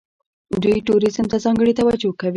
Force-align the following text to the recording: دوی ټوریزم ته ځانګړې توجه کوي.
دوی 0.63 0.85
ټوریزم 0.87 1.25
ته 1.31 1.37
ځانګړې 1.45 1.73
توجه 1.79 2.09
کوي. 2.19 2.29